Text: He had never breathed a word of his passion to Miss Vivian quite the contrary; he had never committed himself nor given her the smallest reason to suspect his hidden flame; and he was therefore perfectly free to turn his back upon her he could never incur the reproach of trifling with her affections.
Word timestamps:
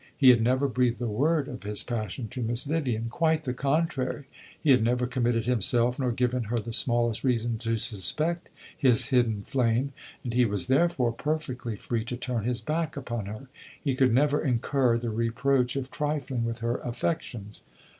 He 0.17 0.29
had 0.31 0.41
never 0.41 0.67
breathed 0.67 0.99
a 0.99 1.05
word 1.05 1.47
of 1.47 1.61
his 1.61 1.83
passion 1.83 2.27
to 2.29 2.41
Miss 2.41 2.63
Vivian 2.63 3.07
quite 3.07 3.43
the 3.43 3.53
contrary; 3.53 4.23
he 4.59 4.71
had 4.71 4.83
never 4.83 5.05
committed 5.05 5.45
himself 5.45 5.99
nor 5.99 6.11
given 6.11 6.45
her 6.45 6.57
the 6.57 6.73
smallest 6.73 7.23
reason 7.23 7.59
to 7.59 7.77
suspect 7.77 8.49
his 8.75 9.09
hidden 9.09 9.43
flame; 9.43 9.93
and 10.23 10.33
he 10.33 10.43
was 10.43 10.65
therefore 10.65 11.11
perfectly 11.11 11.75
free 11.75 12.03
to 12.05 12.17
turn 12.17 12.45
his 12.45 12.61
back 12.61 12.97
upon 12.97 13.27
her 13.27 13.47
he 13.79 13.93
could 13.93 14.11
never 14.11 14.41
incur 14.43 14.97
the 14.97 15.11
reproach 15.11 15.75
of 15.75 15.91
trifling 15.91 16.45
with 16.45 16.61
her 16.61 16.77
affections. 16.77 17.63